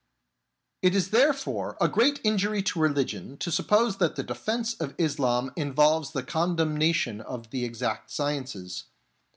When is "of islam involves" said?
4.73-6.09